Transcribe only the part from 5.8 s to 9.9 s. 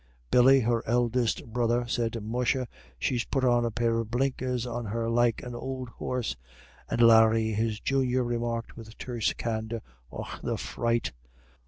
horse;" and Larry, his junior, remarked with terse candour,